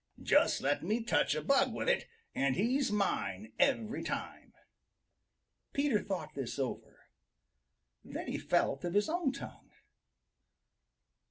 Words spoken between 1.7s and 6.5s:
with it, and he's mine every time." Peter thought